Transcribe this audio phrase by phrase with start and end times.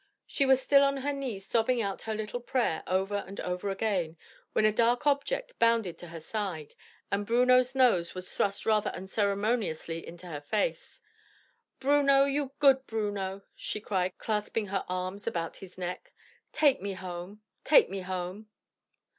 [0.25, 4.17] She was still on her knees sobbing out her little prayer over and over again,
[4.53, 6.73] when a dark object bounded to her side,
[7.11, 11.03] and Bruno's nose was thrust rather unceremoniously into her face.
[11.79, 16.11] "Bruno, you good Bruno!" she cried clasping her arms about his neck,
[16.51, 17.43] "take me home!
[17.63, 18.49] take me home!"